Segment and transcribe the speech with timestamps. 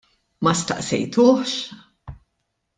[0.43, 1.51] Ma staqsejtuhx?